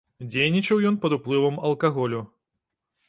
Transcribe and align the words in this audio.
Дзейнічаў 0.31 0.81
ён 0.89 0.97
пад 1.03 1.11
уплывам 1.17 1.61
алкаголю. 1.69 2.27